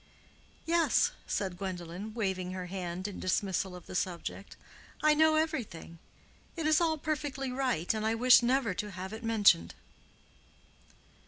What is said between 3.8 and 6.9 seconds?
the subject. "I know everything. It is